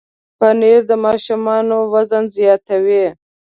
پنېر 0.39 0.79
د 0.89 0.91
ماشومانو 1.05 1.77
وزن 1.93 2.25
زیاتوي. 2.37 3.05